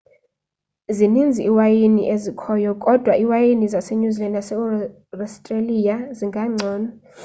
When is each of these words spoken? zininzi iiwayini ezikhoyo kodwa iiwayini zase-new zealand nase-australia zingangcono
zininzi 0.95 1.41
iiwayini 1.43 2.03
ezikhoyo 2.13 2.71
kodwa 2.85 3.13
iiwayini 3.21 3.65
zase-new 3.73 4.11
zealand 4.15 4.33
nase-australia 4.35 5.95
zingangcono 6.17 6.87